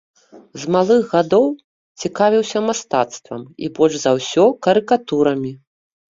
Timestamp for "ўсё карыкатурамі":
4.15-5.53